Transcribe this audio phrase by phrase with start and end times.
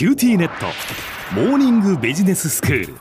[0.00, 0.64] QTnet。
[1.34, 2.94] モーニングビジネススクール。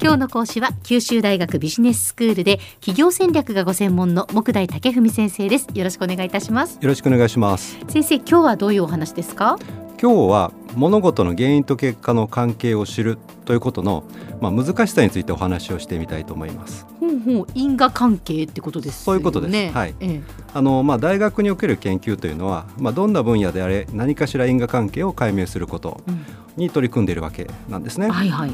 [0.00, 5.66] 今日の講師は九州大学ビジネススクールで企業戦略がご専門の目代武史先生です。
[5.74, 6.78] よろしくお願いいたします。
[6.80, 7.80] よろしくお願いします。
[7.88, 9.56] 先生今日はどういうお話ですか？
[10.00, 14.04] 今日は物事の原因と結果の関係を知るということの、
[14.40, 16.86] まあ、難しさについてお話をしてみたいと思います。
[17.26, 19.74] ほう因果関係ってことです、ね、そういうことです。
[19.74, 19.94] はい。
[20.00, 20.22] ええ。
[20.54, 26.24] あのまあ、大学における研究というのは、まあ、どんな分野であれ何かしら因果関係を解明することうん。
[26.56, 28.08] に取り組んでいるわけなんですね。
[28.08, 28.50] はいはい。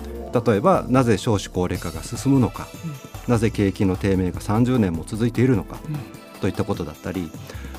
[0.47, 2.67] 例えばなぜ少子高齢化が進むのか、
[3.29, 6.23] なぜ景気の低迷が30年も続いているのか、うん。
[6.43, 7.31] といったことだったり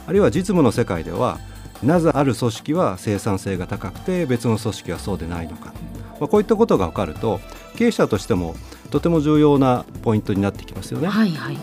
[0.08, 1.38] あるいは実務の世界では
[1.84, 5.74] なぜある組織は生産性が高くて別の組織はそうでないのか、
[6.20, 7.42] まあ、こういったことが分かると
[7.76, 8.56] 経営者としても
[8.94, 11.08] とても重要なポイントになってきますよね。
[11.08, 11.58] はいはい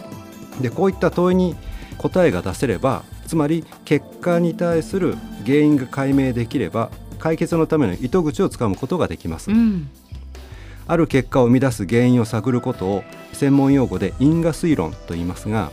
[0.61, 1.55] でこういった問いに
[1.97, 5.17] 答えが出せればつまり結果に対する
[5.47, 6.91] 原因が解明できれば
[7.21, 9.53] 解決のための糸口をつかむことができます。
[9.53, 9.89] うん
[10.89, 15.71] ある結果を生み出す原因を探ることを専門用語で因果推論と言いますが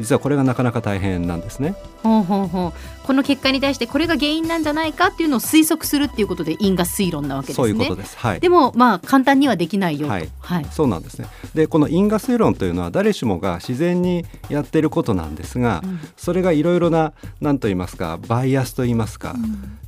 [0.00, 1.74] 実はこれがなかなか大変なんですね。
[2.02, 2.72] ほうほうほう
[3.06, 8.16] この結果に対してこれが原因なんじゃないかっていうのを推測するっていうことで因果推論なわけですねそういうことです。
[8.18, 8.40] はい。
[8.40, 11.28] でもまあ簡単にはできないよとはいはいそうなんですね。
[11.54, 19.34] でこの因果推論というのは誰しもが自然にやっていることなんですが、うんそれがいろいろな何と言いますかバイアスと言いますか、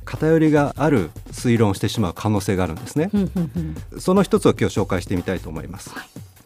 [0.03, 3.09] 偏りがある推論をしてしまう可能性があるんですね。
[3.97, 5.91] その一つを今日紹介してみたいと思います。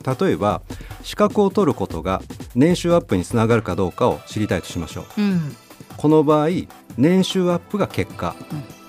[0.06, 0.62] 例えば
[1.04, 2.22] 資格を取ることが
[2.56, 5.22] 年収アップにつながるかどうかを知りたいとしましょう。
[5.22, 5.56] うん
[5.98, 6.50] この場合
[6.98, 8.34] 年収アップが結果、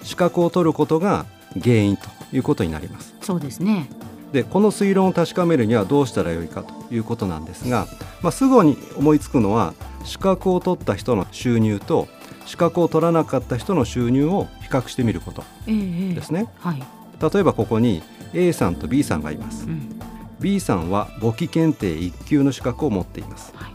[0.05, 1.27] 資格を取ることが
[1.61, 3.17] 原因ということになります。
[3.21, 3.89] そうですね
[4.33, 7.89] でこの推論を確かめるにはどうしたらよいかということなんですが、
[8.23, 9.75] まあ、すぐに思いつくのは
[10.05, 12.07] 資格を取った人の収入と
[12.47, 16.47] 資格を取らなかった人の収入を比較してみることええええですね。
[16.59, 16.83] はい、
[17.21, 18.03] 例えばここに
[18.33, 19.71] A さんと B さんがいますう。
[19.71, 20.00] ん
[20.41, 23.53] B さんは簿記検定1級の資格を持っています。
[23.55, 23.73] はい。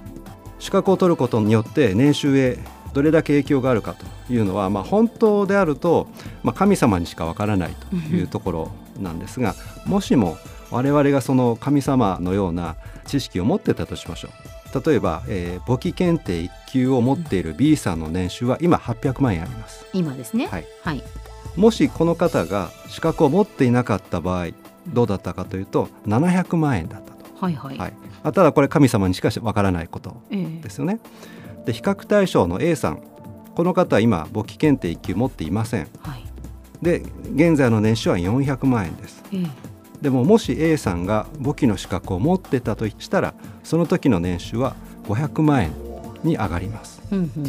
[0.60, 2.58] 資格を取ることによって年収へ
[2.94, 6.08] どれだけ影響があるかというのは、まあ、本当であると、
[6.44, 9.54] まあ、神様にしかわからないというところなんですが
[9.86, 10.38] もしも
[10.72, 14.32] 我々がその神様のような知識を持ってたとしましょう。
[14.88, 19.86] 例えば、えー簿記検定1級を持っている B さんの年収は今800万円あります。
[19.94, 20.48] 今ですね。
[20.48, 21.04] はい、はい。
[21.56, 24.48] もしこの方が資格を持っていなかった場合
[24.88, 27.26] どうだったかというと700万円だったと。
[27.40, 31.00] はいはい、はい、あただこれ神様にしかわからないことええですよね。
[31.66, 33.02] で比較対象の A さん
[33.56, 35.88] この方は今簿記検定1級持っていません。
[36.02, 36.24] はい
[36.82, 37.02] で
[37.34, 39.24] 現在の年収は400万円です。
[39.32, 44.76] ええでももし A さんが簿記の資格を持ってたとしたらその時の年収は
[45.06, 45.72] 500万円
[46.24, 47.02] に上がります。
[47.10, 47.44] ふんふん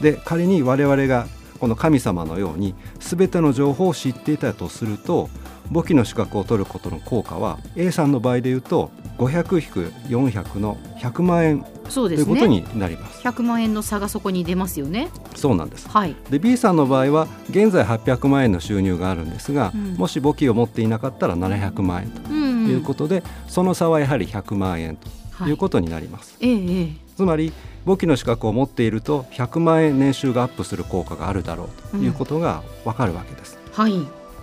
[0.00, 1.26] で仮に我々が
[1.58, 5.30] この神様のように全ての情報を知っていたとすると
[5.70, 12.24] 簿記の資格を取ることの効果は A さんの場合で言うと500-400の100万円そうですね。
[12.24, 13.22] ということになります。
[13.26, 15.08] 100万円の差がそこに出ますよね。
[15.36, 15.88] そうなんです。
[15.88, 16.16] はい。
[16.30, 19.94] で B さんの場合は現在800万円の収入があるんですが、うん。
[19.94, 22.70] もし簿記を持っていなかったら700万円とうんうん。
[22.70, 24.96] いうことで、その差はやはり100万円
[25.38, 25.52] とい。
[25.52, 26.36] うことになります。
[26.40, 26.88] ええええ。
[27.16, 27.52] つまり
[27.84, 33.58] 簿記の資格を持っていると100万円年収がアップする効果があるだろうということがわかるわけです。
[33.72, 33.94] はい。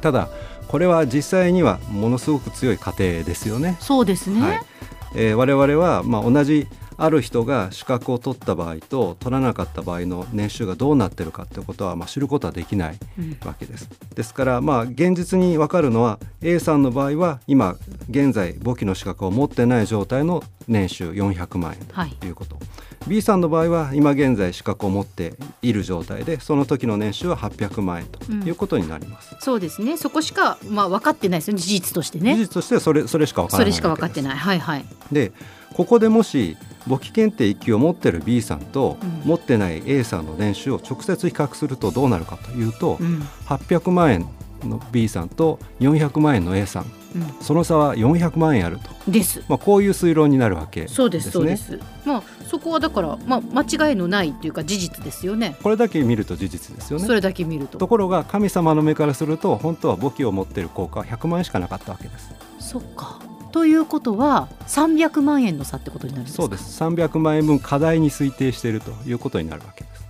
[0.01, 0.29] ただ
[0.67, 3.77] これは実際にはものすごく強い過程ですよね。
[3.79, 4.61] そうですね、はい
[5.15, 13.89] えー我々はまあ同じある人が資格を取った場合と取らなかった場合の年収がどうなってるかということはまあ知ることはできないうんわけです。
[14.15, 17.75] ですからまあ現実に分かるのは A さんの場合は今
[18.09, 22.57] 現在簿記の資格を持ってない状態の年収400万円はいということ。
[23.07, 29.35] B さんの場合は今現在資格を持っている状態でその時の年収は800万円ということになります。
[29.41, 34.23] そうですねそこしかまあ分かってないですよね事実として事ね実としてはそれそれしか分からないそれしか分かってい。
[34.23, 35.31] ないはいはいで
[35.73, 36.55] ここでもし
[36.87, 39.09] 簿記検定1級を持ってる B さんとうん。
[39.25, 43.21] 持ってない A さんの年収を直接比較するとどうなるかというと、うん。
[43.47, 44.27] 800万円
[44.63, 49.43] の B さんと400万円の A さんうその差は400万円あると、んです。
[49.47, 50.95] まあ、こういう推論になるわけですね。
[50.95, 51.79] そうですそうです。
[52.05, 55.55] まあそこはだからまあ間違いのないっていうか事実ですよね。
[55.61, 57.05] これだけ見ると事実ですよね。
[57.05, 57.13] そ。
[57.13, 57.77] れだけ見ると。
[57.77, 62.33] ところが神様の目からすると本当は簿記を持っている効果は100万円しかなかったわけです。
[62.59, 63.19] そっか
[63.53, 66.43] ということは300万円の差ってことになるんですか？
[66.43, 70.03] そうです300万円分過大に推定しているということになるわけです。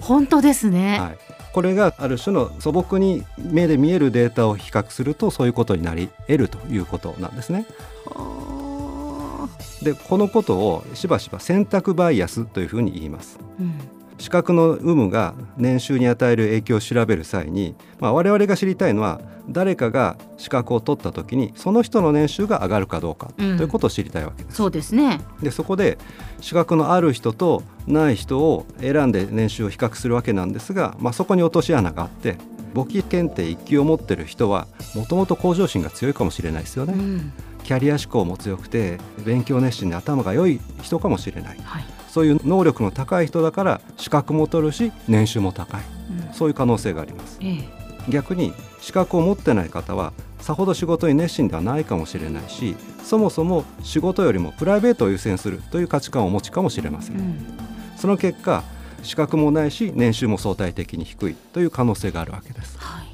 [0.00, 1.18] 本当ですね、はい、
[1.52, 7.66] これがある種の素朴に目で見えるデータを比較するとそういうことになり得るということなんですね。
[8.06, 9.48] は
[9.82, 13.38] でこのことをしばしば選択バイアスというふうに言います。
[13.40, 23.58] あうん資格の有無が年収に与える影響を調べる際に、まあ、我々が知りたいのは誰かが資格を取った時にその人の年収が上がるかどうかとうん。
[23.58, 24.58] いうことを知りたいわけです。
[24.58, 25.20] そうですね。
[25.42, 25.98] でそこで
[26.40, 32.36] 資格のある人とない人を選んで年収を比較するわけなんですが、まあ、そこに落とし穴があって
[32.74, 36.92] 簿記検定1級を持ってる人はもともと向上心が強いかもしれないですよね。
[36.94, 37.32] うん。
[37.64, 41.58] キャリア志向も強くて勉強熱心で頭が良い人かもしれない。
[41.64, 45.80] はいそういう能力の高い人だから資格も取るし年収も高い。
[46.26, 46.34] うん。
[46.34, 47.38] そういう可能性があります。
[47.40, 48.10] ええ。
[48.10, 57.58] 逆に資格を持ってない方はさほど仕事に熱心ではないかもしれないしそもそも仕事よりもプライベートを優先するという価値観をお持ちかもしれません、うん。
[57.96, 58.62] その結果
[59.02, 62.76] 資格もないし年収も相対的に低いという可能性があるわけです。
[62.78, 63.11] はい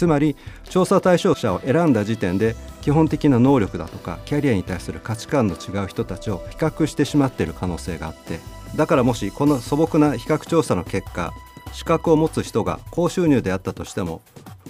[0.00, 8.40] つまり調査対象者を選んだ時点で基本的な能力だとかキャリアに対する価値観の違う人たちを比較してしまっている可能性があって
[8.76, 11.34] だからもしこの素朴な比較調査の結果
[11.74, 14.22] 資格を持つ人が高収入であったとしても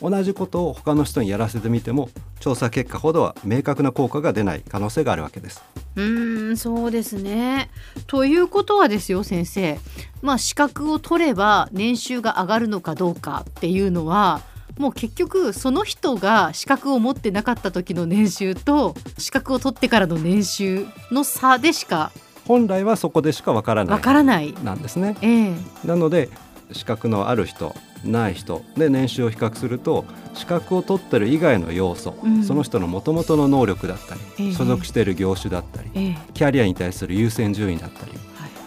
[0.02, 2.10] 同じことを他の人にやらせてみても
[2.40, 5.62] 調査結果ほどは明確な効果が出ない可能性があるわけです。
[5.94, 7.70] うんそうですね。
[8.06, 9.78] ということはですよ先生
[10.22, 14.40] まあ資格を取れば年収が上がるのかどうかっていうのは
[14.80, 22.10] もう結局その人が資格を持ってなかった時の年収と資格を取ってからの年収の差でしか
[22.48, 23.94] 本来はそこでしかわからない。
[23.94, 24.54] わからない。
[24.64, 25.16] なんですね。
[25.20, 25.54] ええ。
[25.84, 26.30] なので
[26.72, 27.74] 資格のある人
[28.04, 32.42] ない人で年収を比較すると資格を取ってる以外の要素、うん。
[32.42, 34.52] その人のもともとの能力だったり、ええ。
[34.54, 36.18] 所属している業種だったり、ええ。
[36.32, 38.19] キャリアに対する優先順位だったりはい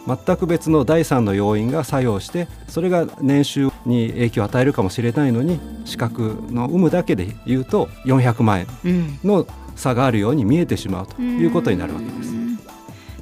[0.05, 12.33] 全く別の第三の要因が作用してそれが年収に影響を与えるかもしれないのに資格の有無だけで言うと400万円うんの差があるように見えてしまうということになるわけです。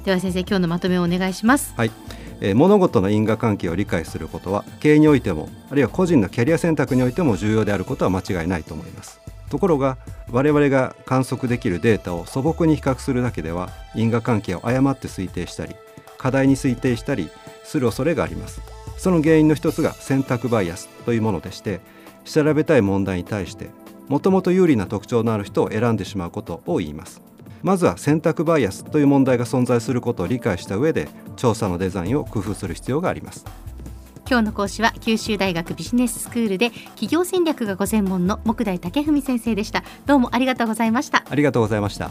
[0.04, 1.72] では先生今日のまとめをお願いします。
[1.76, 1.90] はい、
[2.40, 9.96] えー物事の因果関係を理解することは経営においてもあるいは個人のキャリア選択においても重要であることは間違いないと思いますところが
[10.30, 15.76] 我々が観測できるデータを素朴に比較するだけでは因果関係を誤って推定したり
[16.22, 17.28] 課題に推定したり
[17.64, 18.62] する恐れがあります
[18.96, 21.80] その原因の一つが選択バイアスというものでして
[22.24, 23.70] 調べたい問題に対して
[24.08, 27.20] もともと有利な特徴のある人を選んでしまうことを言います
[27.62, 33.44] まずは選択バイアスという問題が存在することを理解した上で調査のデザインを工夫する必要があります
[34.28, 39.84] 今日の講師は九州大学ビジネススクールで企業戦略がご専門の木大武文先生でした。
[40.06, 41.22] どうもありがとうございました。
[41.28, 42.10] ありがとうございました